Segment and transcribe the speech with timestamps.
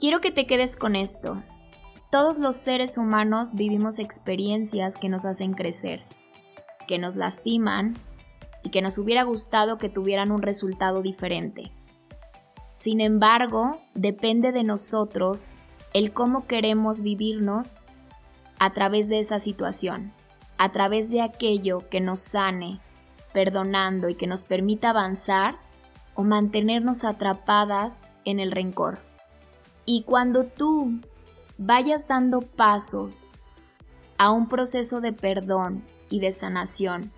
[0.00, 1.42] Quiero que te quedes con esto.
[2.12, 6.04] Todos los seres humanos vivimos experiencias que nos hacen crecer,
[6.86, 7.94] que nos lastiman
[8.62, 11.72] y que nos hubiera gustado que tuvieran un resultado diferente.
[12.70, 15.56] Sin embargo, depende de nosotros
[15.92, 17.82] el cómo queremos vivirnos
[18.60, 20.12] a través de esa situación,
[20.58, 22.78] a través de aquello que nos sane,
[23.32, 25.58] perdonando y que nos permita avanzar
[26.14, 29.07] o mantenernos atrapadas en el rencor.
[29.90, 31.00] Y cuando tú
[31.56, 33.38] vayas dando pasos
[34.18, 37.10] a un proceso de perdón y de sanación,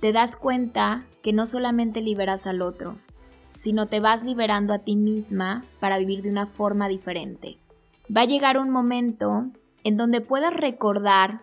[0.00, 2.98] te das cuenta que no solamente liberas al otro,
[3.52, 7.58] sino te vas liberando a ti misma para vivir de una forma diferente.
[8.10, 9.46] Va a llegar un momento
[9.84, 11.42] en donde puedas recordar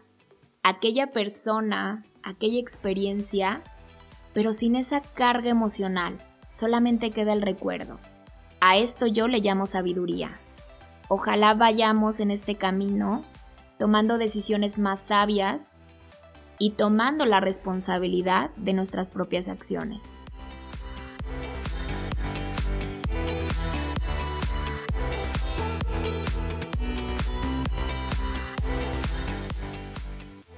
[0.63, 3.63] aquella persona, aquella experiencia,
[4.33, 6.17] pero sin esa carga emocional,
[6.49, 8.01] solamente queda el recuerdo.
[8.67, 10.39] A esto yo le llamo sabiduría.
[11.07, 13.23] Ojalá vayamos en este camino
[13.77, 15.77] tomando decisiones más sabias
[16.57, 20.17] y tomando la responsabilidad de nuestras propias acciones.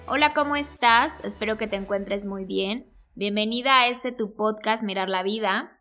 [0.07, 1.19] Hola, ¿cómo estás?
[1.25, 2.89] Espero que te encuentres muy bien.
[3.15, 5.76] Bienvenida a este tu podcast Mirar la Vida.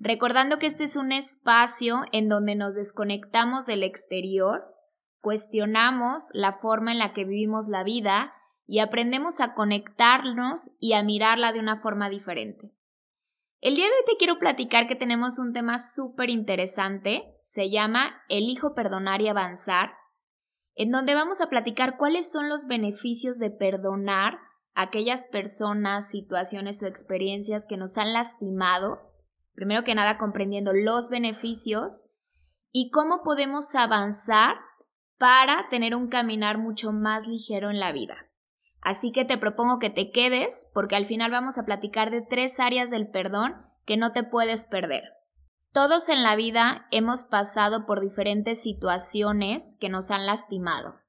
[0.00, 4.64] Recordando que este es un espacio en donde nos desconectamos del exterior,
[5.20, 8.32] cuestionamos la forma en la que vivimos la vida
[8.64, 12.72] y aprendemos a conectarnos y a mirarla de una forma diferente.
[13.60, 18.22] El día de hoy te quiero platicar que tenemos un tema súper interesante, se llama
[18.28, 19.94] Elijo perdonar y avanzar,
[20.76, 24.38] en donde vamos a platicar cuáles son los beneficios de perdonar
[24.74, 29.08] aquellas personas, situaciones o experiencias que nos han lastimado
[29.58, 32.10] primero que nada comprendiendo los beneficios
[32.70, 34.56] y cómo podemos avanzar
[35.18, 38.28] para tener un caminar mucho más ligero en la vida.
[38.80, 42.60] Así que te propongo que te quedes porque al final vamos a platicar de tres
[42.60, 45.02] áreas del perdón que no te puedes perder.
[45.72, 51.00] Todos en la vida hemos pasado por diferentes situaciones que nos han lastimado.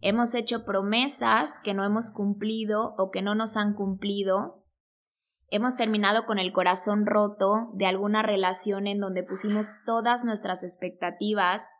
[0.00, 4.64] Hemos hecho promesas que no hemos cumplido o que no nos han cumplido.
[5.50, 11.74] Hemos terminado con el corazón roto de alguna relación en donde pusimos todas nuestras expectativas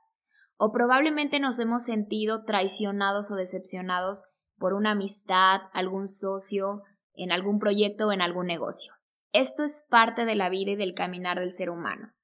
[0.56, 4.24] o probablemente nos hemos sentido traicionados o decepcionados
[4.56, 8.94] por una amistad, algún socio, en algún proyecto o en algún negocio.
[9.32, 12.14] Esto es parte de la vida y del caminar del ser humano.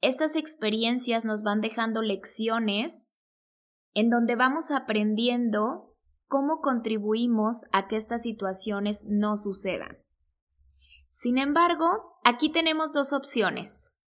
[0.00, 3.12] Estas experiencias nos van dejando lecciones
[3.92, 5.96] en donde vamos aprendiendo
[6.28, 9.98] cómo contribuimos a que estas situaciones no sucedan.
[11.12, 13.98] Sin embargo, aquí tenemos dos opciones.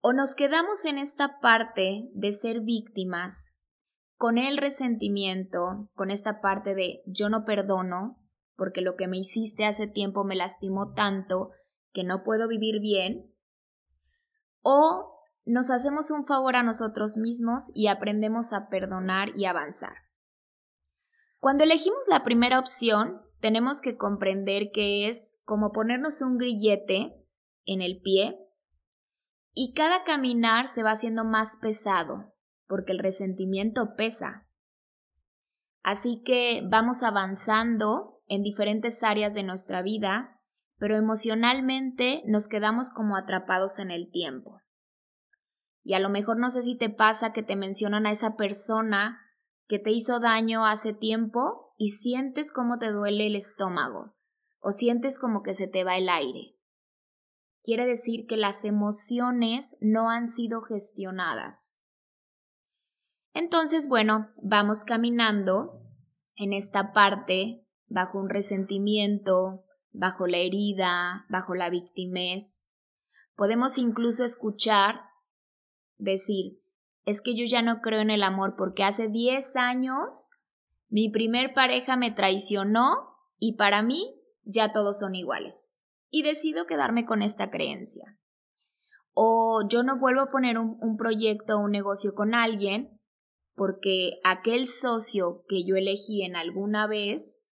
[0.00, 3.58] O nos quedamos en esta parte de ser víctimas,
[4.16, 8.22] con el resentimiento, con esta parte de yo no perdono,
[8.54, 11.50] porque lo que me hiciste hace tiempo me lastimó tanto
[11.92, 13.34] que no puedo vivir bien,
[14.60, 19.96] o nos hacemos un favor a nosotros mismos y aprendemos a perdonar y avanzar.
[21.40, 27.12] Cuando elegimos la primera opción, tenemos que comprender que es como ponernos un grillete
[27.66, 28.38] en el pie
[29.52, 32.32] y cada caminar se va haciendo más pesado
[32.68, 34.48] porque el resentimiento pesa.
[35.82, 40.40] Así que vamos avanzando en diferentes áreas de nuestra vida,
[40.78, 44.62] pero emocionalmente nos quedamos como atrapados en el tiempo.
[45.82, 49.18] Y a lo mejor no sé si te pasa que te mencionan a esa persona
[49.66, 54.14] que te hizo daño hace tiempo y sientes cómo te duele el estómago
[54.60, 56.56] o sientes como que se te va el aire.
[57.64, 61.76] Quiere decir que las emociones no han sido gestionadas.
[63.34, 65.82] Entonces, bueno, vamos caminando
[66.36, 72.62] en esta parte bajo un resentimiento, bajo la herida, bajo la victimez.
[73.34, 75.00] Podemos incluso escuchar
[75.98, 76.62] decir,
[77.06, 80.30] es que yo ya no creo en el amor porque hace 10 años
[80.92, 85.78] mi primer pareja me traicionó y para mí ya todos son iguales.
[86.10, 88.18] Y decido quedarme con esta creencia.
[89.14, 93.00] O yo no vuelvo a poner un, proyecto o un negocio con alguien
[93.54, 97.42] porque aquel socio que yo elegí en alguna vez,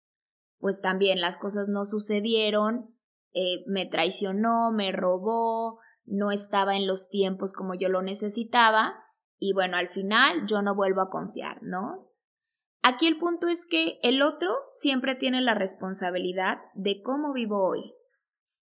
[0.58, 2.94] pues también las cosas no sucedieron,
[3.32, 9.02] eh, me traicionó, me robó, no estaba en los tiempos como yo lo necesitaba
[9.38, 12.09] y bueno, al final yo no vuelvo a confiar, ¿no?
[12.82, 17.94] Aquí el punto es que el otro siempre tiene la responsabilidad de cómo vivo hoy.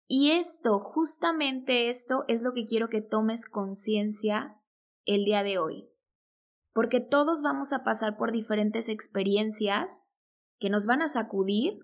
[0.08, 4.62] Y esto, justamente esto, es lo que quiero que tomes conciencia
[5.06, 5.90] el día de hoy.
[6.72, 10.04] Porque todos vamos a pasar por diferentes experiencias
[10.58, 11.80] que nos van a sacudir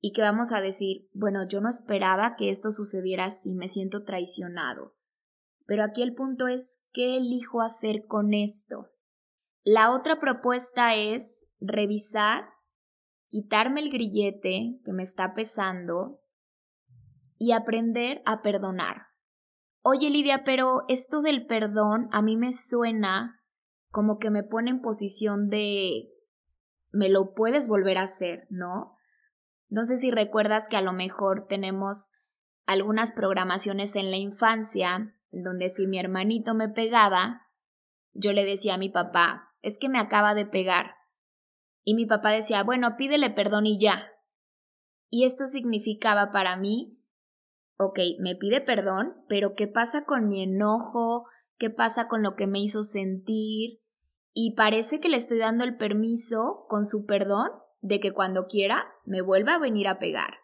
[0.00, 4.04] y que vamos a decir, bueno, yo no esperaba que esto sucediera así, me siento
[4.04, 4.94] traicionado.
[5.64, 8.90] Pero aquí el punto es, ¿qué elijo hacer con esto?
[9.64, 12.50] La otra propuesta es revisar,
[13.28, 16.20] quitarme el grillete que me está pesando
[17.38, 19.08] y aprender a perdonar.
[19.82, 23.40] Oye Lidia, pero esto del perdón a mí me suena
[23.90, 26.08] como que me pone en posición de
[26.90, 28.96] me lo puedes volver a hacer, ¿no?
[29.68, 32.12] No sé si recuerdas que a lo mejor tenemos
[32.66, 37.42] algunas programaciones en la infancia, donde si mi hermanito me pegaba,
[38.12, 40.95] yo le decía a mi papá, es que me acaba de pegar.
[41.88, 44.10] Y mi papá decía, bueno, pídele perdón y ya.
[45.08, 47.00] Y esto significaba para mí,
[47.78, 51.26] ok, me pide perdón, pero ¿qué pasa con mi enojo?
[51.58, 53.80] ¿Qué pasa con lo que me hizo sentir?
[54.32, 57.52] Y parece que le estoy dando el permiso, con su perdón,
[57.82, 60.38] de que cuando quiera me vuelva a venir a pegar.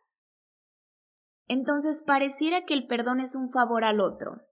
[1.49, 4.43] Entonces pareciera que el perdón es un favor al otro.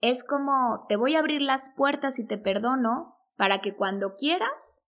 [0.00, 4.81] Es como te voy a abrir las puertas y te perdono para que cuando quieras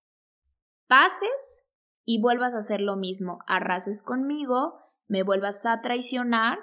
[0.87, 1.67] pases
[2.05, 6.59] y vuelvas a hacer lo mismo, arrases conmigo, me vuelvas a traicionar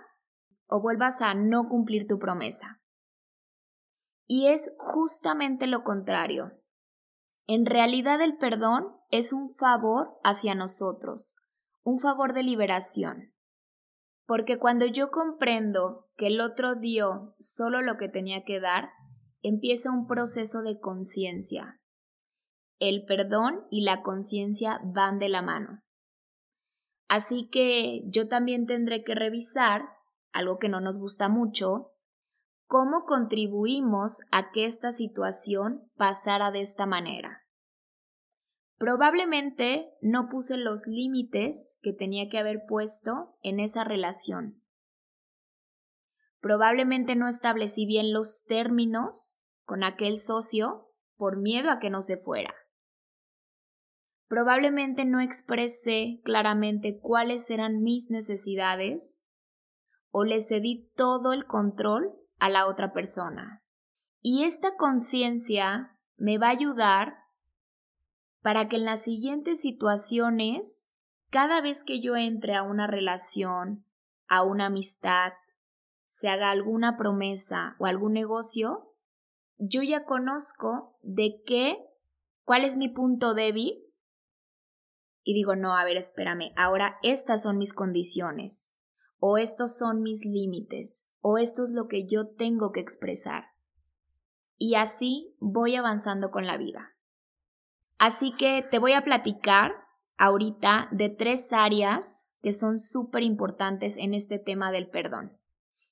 [0.67, 2.81] o vuelvas a no cumplir tu promesa.
[4.27, 6.53] Y es justamente lo contrario.
[7.47, 11.35] En realidad el perdón es un favor hacia nosotros,
[11.83, 13.33] un favor de liberación.
[14.25, 18.91] Porque cuando yo comprendo que el otro dio solo lo que tenía que dar,
[19.41, 21.80] empieza un proceso de conciencia.
[22.81, 25.83] El perdón y la conciencia van de la mano.
[27.07, 29.83] Así que yo también tendré que revisar,
[30.33, 31.91] algo que no nos gusta mucho,
[32.65, 37.43] cómo contribuimos a que esta situación pasara de esta manera.
[38.79, 44.63] Probablemente no puse los límites que tenía que haber puesto en esa relación.
[46.39, 52.17] Probablemente no establecí bien los términos con aquel socio por miedo a que no se
[52.17, 52.55] fuera.
[54.31, 59.21] Probablemente no expresé claramente cuáles eran mis necesidades
[60.09, 63.61] o le cedí todo el control a la otra persona.
[64.21, 67.15] Y esta conciencia me va a ayudar
[68.41, 70.89] para que en las siguientes situaciones,
[71.29, 73.85] cada vez que yo entre a una relación,
[74.29, 75.33] a una amistad,
[76.07, 78.95] se haga alguna promesa o algún negocio,
[79.57, 81.83] yo ya conozco de qué,
[82.45, 83.90] cuál es mi punto débil
[85.23, 88.75] y digo, no, a ver, espérame, ahora estas son mis condiciones,
[89.19, 93.45] o estos son mis límites, o esto es lo que yo tengo que expresar.
[94.57, 96.95] Y así voy avanzando con la vida.
[97.97, 99.73] Así que te voy a platicar
[100.17, 105.37] ahorita de tres áreas que son súper importantes en este tema del perdón.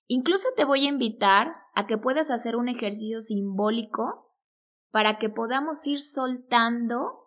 [0.08, 4.34] Incluso te voy a invitar a que puedas hacer un ejercicio simbólico
[4.92, 7.19] para que podamos ir soltando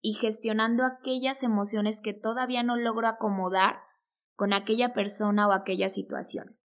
[0.00, 3.76] y gestionando aquellas emociones que todavía no logro acomodar
[4.34, 6.58] con aquella persona o aquella situación.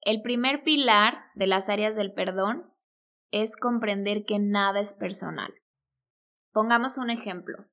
[0.00, 2.72] El primer pilar de las áreas del perdón
[3.32, 5.52] es comprender que nada es personal.
[6.52, 7.66] Pongamos un ejemplo.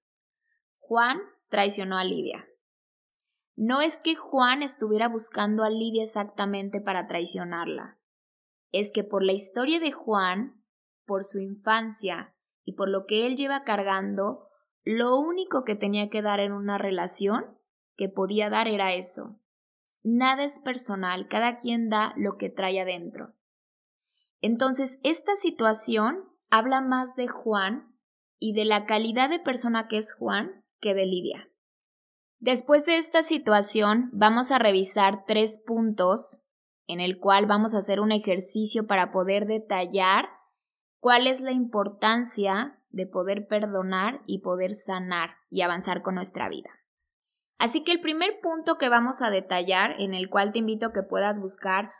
[0.77, 2.47] Juan traicionó a Lidia.
[3.55, 7.99] No es que Juan estuviera buscando a Lidia exactamente para traicionarla.
[8.71, 10.65] Es que por la historia de Juan,
[11.05, 14.49] por su infancia y por lo que él lleva cargando,
[14.83, 17.57] lo único que tenía que dar en una relación
[17.95, 19.39] que podía dar era eso.
[20.03, 23.33] Nada es personal, cada quien da lo que trae adentro.
[24.41, 27.95] Entonces, esta situación habla más de Juan
[28.39, 31.49] y de la calidad de persona que es Juan que de Lidia.
[32.39, 36.43] Después de esta situación, vamos a revisar tres puntos
[36.87, 40.27] en el cual vamos a hacer un ejercicio para poder detallar
[40.99, 46.69] cuál es la importancia de poder perdonar y poder sanar y avanzar con nuestra vida.
[47.57, 50.93] Así que el primer punto que vamos a detallar, en el cual te invito a
[50.93, 51.91] que puedas buscar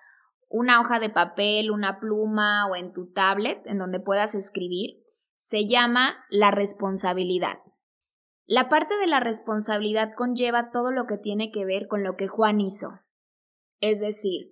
[0.49, 5.03] una hoja de papel, una pluma o en tu tablet en donde puedas escribir,
[5.35, 7.57] se llama la responsabilidad.
[8.45, 12.27] La parte de la responsabilidad conlleva todo lo que tiene que ver con lo que
[12.27, 12.99] Juan hizo.
[13.79, 14.51] Es decir,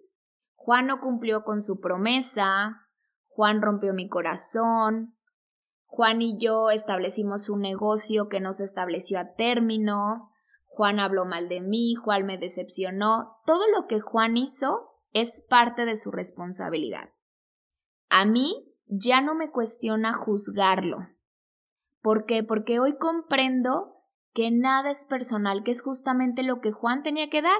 [0.55, 2.87] Juan no cumplió con su promesa,
[3.27, 5.17] Juan rompió mi corazón,
[5.93, 10.31] Juan y yo establecimos un negocio que no se estableció a término,
[10.67, 15.83] Juan habló mal de mí, Juan me decepcionó, todo lo que Juan hizo es parte
[15.83, 17.09] de su responsabilidad.
[18.07, 21.09] A mí ya no me cuestiona juzgarlo.
[22.01, 22.41] ¿Por qué?
[22.41, 23.97] Porque hoy comprendo
[24.33, 27.59] que nada es personal, que es justamente lo que Juan tenía que dar.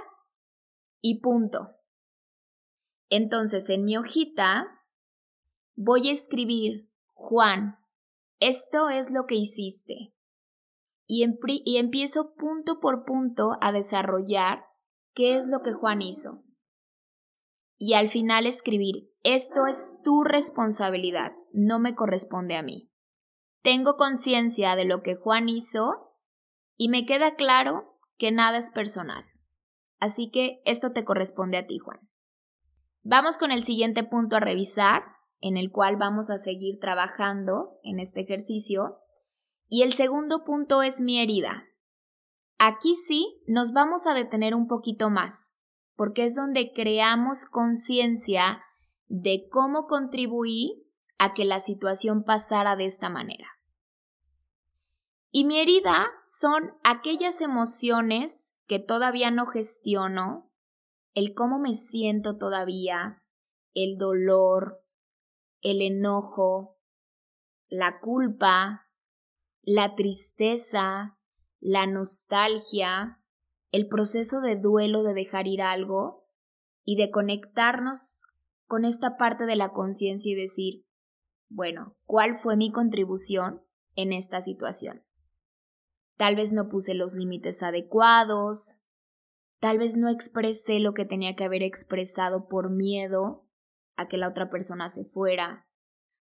[1.01, 1.71] Y punto.
[3.09, 4.85] Entonces, en mi hojita
[5.75, 7.80] voy a escribir, Juan,
[8.41, 10.13] esto es lo que hiciste.
[11.07, 11.23] Y,
[11.77, 14.65] empiezo punto por punto a desarrollar
[15.13, 16.43] qué es lo que Juan hizo.
[17.77, 22.89] Y al final escribir, esto es tu responsabilidad, no me corresponde a mí.
[23.61, 26.15] Tengo conciencia de lo que Juan hizo
[26.77, 29.25] y me queda claro que nada es personal.
[29.99, 31.99] Así que esto te corresponde a ti, Juan.
[33.03, 35.10] Vamos con el siguiente punto a revisar,
[35.41, 38.99] en el cual vamos a seguir trabajando en este ejercicio.
[39.67, 41.65] Y el segundo punto es mi herida.
[42.57, 45.55] Aquí sí nos vamos a detener un poquito más,
[45.95, 48.61] porque es donde creamos conciencia
[49.07, 53.47] de cómo contribuí a que la situación pasara de esta manera.
[55.31, 60.51] Y mi herida son aquellas emociones que todavía no gestiono,
[61.13, 63.23] el cómo me siento todavía,
[63.73, 64.80] el dolor,
[65.61, 66.77] el enojo,
[67.69, 68.89] la culpa,
[69.61, 71.17] la tristeza,
[71.59, 73.21] la nostalgia,
[73.71, 76.27] el proceso de duelo de dejar ir algo
[76.83, 78.23] y de conectarnos
[78.65, 80.85] con esta parte de la conciencia y decir,
[81.49, 83.61] bueno, ¿cuál fue mi contribución
[83.95, 85.03] en esta situación?
[86.17, 88.83] Tal vez no puse los límites adecuados,
[89.59, 93.47] tal vez no expresé lo que tenía que haber expresado por miedo
[94.01, 95.67] a que la otra persona se fuera,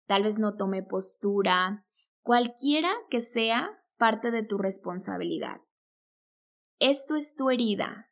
[0.07, 1.85] tal vez no tomé postura,
[2.21, 5.61] cualquiera que sea parte de tu responsabilidad.
[6.79, 8.11] Esto es tu herida,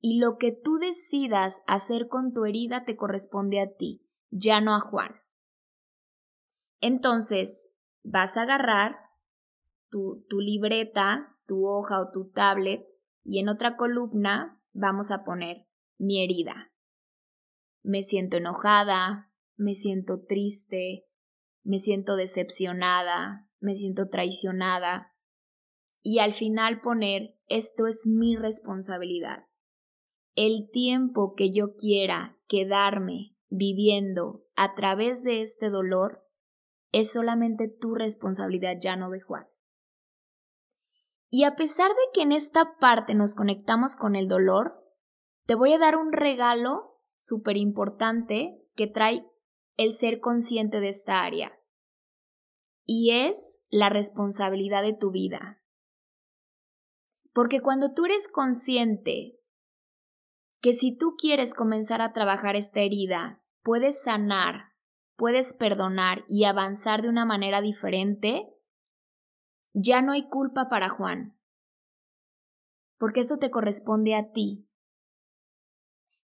[0.00, 4.74] y lo que tú decidas hacer con tu herida te corresponde a ti, ya no
[4.74, 5.16] a Juan.
[6.80, 7.72] Entonces,
[8.04, 8.96] vas a agarrar
[9.88, 12.86] tu, tu libreta, tu hoja o tu tablet
[13.24, 15.66] y en otra columna vamos a poner
[15.98, 16.70] mi herida.
[17.86, 21.06] Me siento enojada, me siento triste,
[21.62, 25.14] me siento decepcionada, me siento traicionada.
[26.02, 29.46] Y al final poner esto es mi responsabilidad.
[30.34, 36.26] El tiempo que yo quiera quedarme viviendo a través de este dolor
[36.90, 39.46] es solamente tu responsabilidad, ya no de Juan.
[41.30, 44.84] Y a pesar de que en esta parte nos conectamos con el dolor,
[45.44, 49.26] te voy a dar un regalo súper importante que trae
[49.76, 51.52] el ser consciente de esta área.
[52.84, 55.62] Y es la responsabilidad de tu vida.
[57.32, 59.40] Porque cuando tú eres consciente
[60.60, 64.72] que si tú quieres comenzar a trabajar esta herida, puedes sanar,
[65.16, 68.48] puedes perdonar y avanzar de una manera diferente,
[69.74, 71.38] ya no hay culpa para Juan.
[72.98, 74.65] Porque esto te corresponde a ti.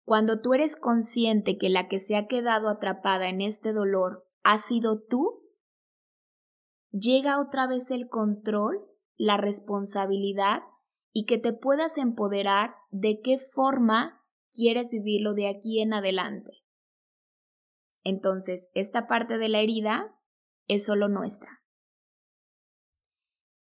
[0.07, 4.57] Cuando tú eres consciente que la que se ha quedado atrapada en este dolor ha
[4.57, 5.43] sido tú,
[6.91, 10.61] llega otra vez el control, la responsabilidad
[11.11, 16.53] y que te puedas empoderar de qué forma quieres vivirlo de aquí en adelante.
[18.01, 20.17] Entonces, esta parte de la herida
[20.67, 21.65] es solo nuestra.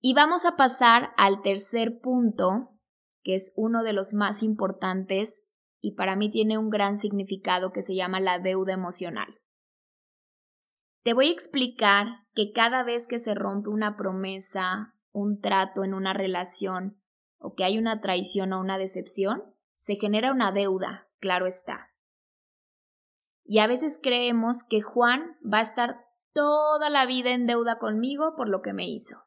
[0.00, 2.78] Y vamos a pasar al tercer punto,
[3.24, 5.47] que es uno de los más importantes
[5.80, 9.40] y para mí tiene un gran significado que se llama la deuda emocional.
[11.02, 15.94] Te voy a explicar que cada vez que se rompe una promesa, un trato en
[15.94, 17.00] una relación,
[17.38, 19.42] o que hay una traición o una decepción,
[19.74, 21.94] se genera una deuda, claro está.
[23.44, 26.04] Y a veces creemos que Juan va a estar
[26.34, 29.24] toda la vida en deuda conmigo por lo que me hizo.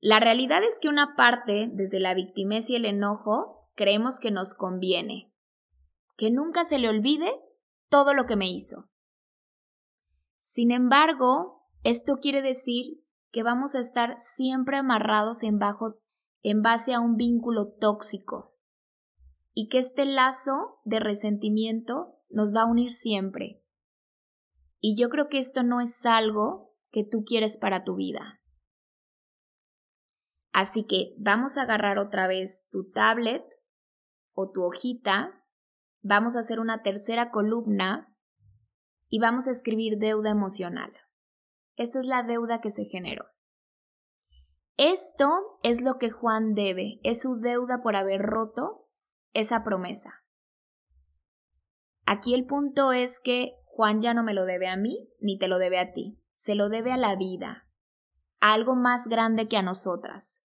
[0.00, 4.54] La realidad es que una parte, desde la victimez y el enojo, creemos que nos
[4.54, 5.34] conviene,
[6.16, 7.32] que nunca se le olvide
[7.88, 8.88] todo lo que me hizo.
[10.38, 16.00] Sin embargo, esto quiere decir que vamos a estar siempre amarrados en, bajo,
[16.42, 18.54] en base a un vínculo tóxico
[19.52, 23.64] y que este lazo de resentimiento nos va a unir siempre.
[24.78, 28.40] Y yo creo que esto no es algo que tú quieres para tu vida.
[30.52, 33.42] Así que vamos a agarrar otra vez tu tablet
[34.34, 35.44] o tu hojita,
[36.00, 38.16] vamos a hacer una tercera columna
[39.08, 40.92] y vamos a escribir deuda emocional.
[41.76, 43.26] Esta es la deuda que se generó.
[44.76, 45.28] Esto
[45.62, 48.88] es lo que Juan debe, es su deuda por haber roto
[49.32, 50.24] esa promesa.
[52.06, 55.48] Aquí el punto es que Juan ya no me lo debe a mí ni te
[55.48, 57.68] lo debe a ti, se lo debe a la vida,
[58.40, 60.44] a algo más grande que a nosotras.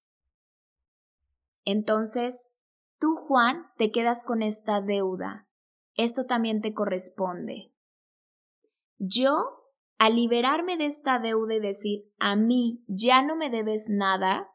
[1.63, 2.53] Entonces,
[2.99, 5.47] tú, Juan, te quedas con esta deuda.
[5.95, 7.73] Esto también te corresponde.
[8.97, 9.63] Yo,
[9.97, 14.49] al liberarme de esta deuda y decir, a mí ya no me debes nada,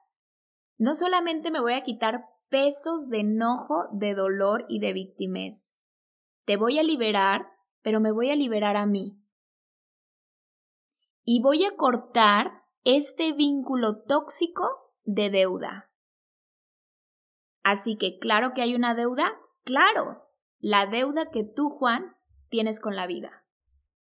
[0.78, 5.78] no solamente me voy a quitar pesos de enojo, de dolor y de victimez.
[6.44, 7.46] Te voy a liberar,
[7.82, 9.18] pero me voy a liberar a mí.
[11.24, 15.91] Y voy a cortar este vínculo tóxico de deuda.
[17.62, 19.32] Así que claro que hay una deuda,
[19.64, 20.28] claro,
[20.58, 22.16] la deuda que tú, Juan,
[22.48, 23.44] tienes con la vida,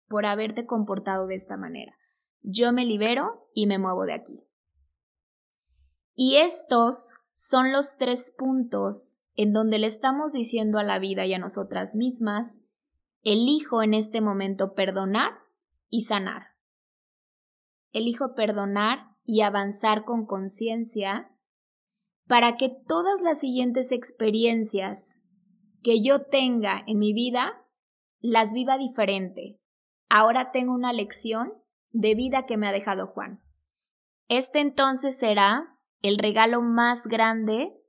[0.08, 1.96] por haberte comportado de esta manera.
[2.42, 4.48] Yo me libero y me muevo de aquí.
[6.16, 11.34] Y estos son los tres puntos en donde le estamos diciendo a la vida y
[11.34, 12.62] a nosotras mismas,
[13.24, 15.32] elijo en este momento perdonar
[15.90, 16.50] y sanar.
[17.92, 21.33] Elijo perdonar y avanzar con conciencia
[22.34, 25.22] para que todas las siguientes experiencias
[25.84, 27.64] que yo tenga en mi vida
[28.22, 29.62] las viva diferente.
[30.10, 31.54] Ahora tengo una lección
[31.92, 33.44] de vida que me ha dejado Juan.
[34.30, 37.80] Este entonces será el regalo más grande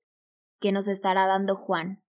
[0.61, 2.05] que nos estará dando Juan,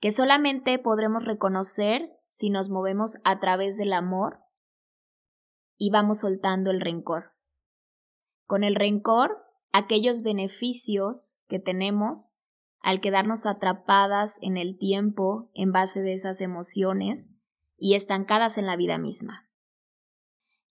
[0.00, 4.42] que solamente podremos reconocer si nos movemos a través del amor
[5.78, 7.32] y vamos soltando el rencor.
[8.44, 9.45] Con el rencor
[9.76, 12.36] aquellos beneficios que tenemos
[12.80, 17.30] al quedarnos atrapadas en el tiempo en base de esas emociones
[17.76, 19.50] y estancadas en la vida misma.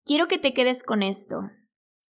[0.05, 1.51] Quiero que te quedes con esto.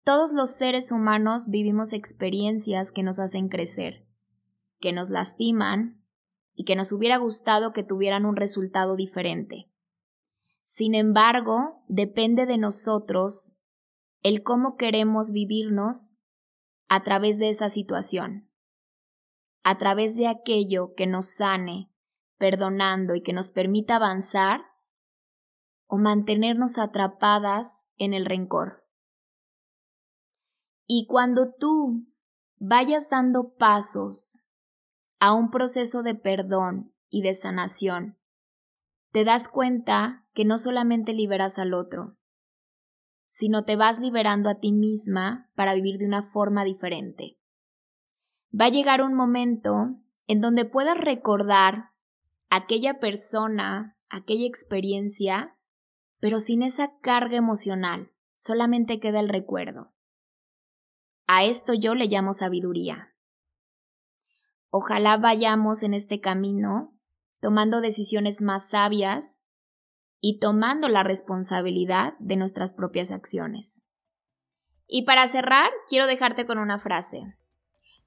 [0.04, 4.06] Todos los seres humanos vivimos experiencias que nos hacen crecer,
[4.78, 6.04] que nos lastiman
[6.52, 9.70] y que nos hubiera gustado que tuvieran un resultado diferente.
[10.62, 13.56] Sin embargo, depende de nosotros
[14.20, 16.18] el cómo queremos vivirnos
[16.94, 18.50] a través de esa situación,
[19.62, 21.90] a través de aquello que nos sane,
[22.36, 24.60] perdonando y que nos permita avanzar,
[25.86, 28.86] o mantenernos atrapadas en el rencor.
[30.86, 32.06] Y cuando tú
[32.58, 34.44] vayas dando pasos
[35.18, 38.18] a un proceso de perdón y de sanación,
[39.12, 42.18] te das cuenta que no solamente liberas al otro,
[43.32, 47.38] sino te vas liberando a ti misma para vivir de una forma diferente.
[48.52, 51.92] Va a llegar un momento en donde puedas recordar
[52.50, 55.56] aquella persona, aquella experiencia,
[56.20, 59.94] pero sin esa carga emocional, solamente queda el recuerdo.
[61.26, 63.14] A esto yo le llamo sabiduría.
[64.68, 66.94] Ojalá vayamos en este camino
[67.40, 69.42] tomando decisiones más sabias
[70.24, 73.82] y tomando la responsabilidad de nuestras propias acciones.
[74.86, 77.36] Y para cerrar, quiero dejarte con una frase.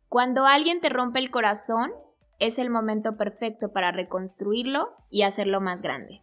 [0.07, 1.91] Cuando alguien te rompe el corazón,
[2.39, 6.21] es el momento perfecto para reconstruirlo y hacerlo más grande.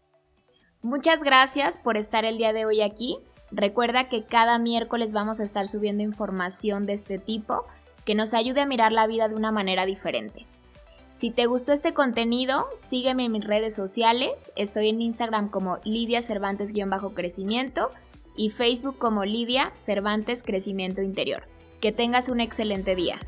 [0.81, 3.19] Muchas gracias por estar el día de hoy aquí.
[3.51, 7.67] Recuerda que cada miércoles vamos a estar subiendo información de este tipo
[8.07, 10.47] que nos ayude a mirar la vida de una manera diferente.
[11.15, 14.51] Si te gustó este contenido, sígueme en mis redes sociales.
[14.57, 17.91] Estoy en Instagram como Lidia Cervantes-crecimiento
[18.35, 21.45] y Facebook como Lidia Cervantes Crecimiento Interior.
[21.81, 23.19] Que tengas un excelente día.